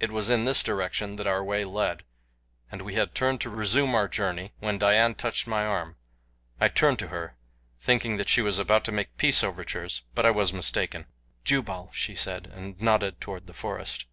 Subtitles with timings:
[0.00, 2.02] It was in this direction that our way led,
[2.70, 5.96] and we had turned to resume our journey when Dian touched my arm.
[6.60, 7.36] I turned to her,
[7.80, 11.06] thinking that she was about to make peace overtures; but I was mistaken.
[11.42, 14.04] "Jubal," she said, and nodded toward the forest.